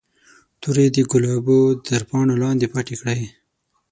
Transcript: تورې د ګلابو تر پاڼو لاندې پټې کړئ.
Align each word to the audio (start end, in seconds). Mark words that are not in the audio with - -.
تورې 0.61 0.85
د 0.95 0.97
ګلابو 1.11 1.59
تر 1.87 2.01
پاڼو 2.09 2.35
لاندې 2.43 2.67
پټې 2.73 2.95
کړئ. 3.01 3.21